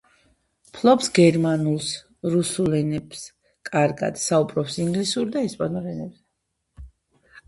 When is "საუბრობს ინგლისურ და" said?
4.23-5.45